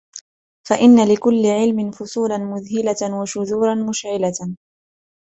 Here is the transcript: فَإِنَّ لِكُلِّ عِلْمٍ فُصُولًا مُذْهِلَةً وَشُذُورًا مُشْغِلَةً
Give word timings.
فَإِنَّ 0.67 1.07
لِكُلِّ 1.13 1.45
عِلْمٍ 1.45 1.91
فُصُولًا 1.91 2.37
مُذْهِلَةً 2.37 3.19
وَشُذُورًا 3.21 3.75
مُشْغِلَةً 3.75 4.55